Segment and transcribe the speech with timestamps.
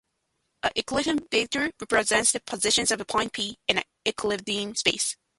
[0.63, 5.15] A Euclidean vector represents the position of a point "P" in a Euclidean space.